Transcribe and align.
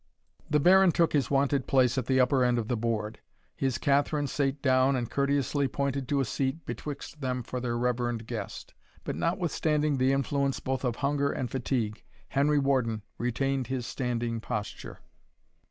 The 0.49 0.59
Baron 0.59 0.91
took 0.91 1.13
his 1.13 1.29
wonted 1.29 1.67
place 1.67 1.95
at 1.95 2.07
the 2.07 2.19
upper 2.19 2.43
end 2.43 2.57
of 2.57 2.69
the 2.69 2.75
board; 2.75 3.19
his 3.55 3.77
Catherine 3.77 4.25
sate 4.25 4.59
down, 4.59 4.95
and 4.95 5.07
courteously 5.11 5.67
pointed 5.67 6.07
to 6.07 6.19
a 6.19 6.25
seat 6.25 6.65
betwixt 6.65 7.21
them 7.21 7.43
for 7.43 7.59
their 7.59 7.77
reverend 7.77 8.25
guest. 8.25 8.73
But 9.03 9.15
notwithstanding 9.15 9.99
the 9.99 10.11
influence 10.11 10.59
both 10.59 10.83
of 10.83 10.95
hunger 11.05 11.31
and 11.31 11.51
fatigue, 11.51 12.01
Henry 12.29 12.57
Warden 12.57 13.03
retained 13.19 13.67
his 13.67 13.85
standing 13.85 14.39
posture. 14.39 15.01